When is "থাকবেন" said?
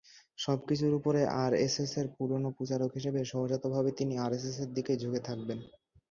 5.27-5.59